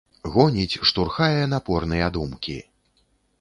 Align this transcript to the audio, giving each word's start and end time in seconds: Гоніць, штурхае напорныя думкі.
Гоніць, 0.35 0.79
штурхае 0.89 1.43
напорныя 1.53 2.09
думкі. 2.17 2.57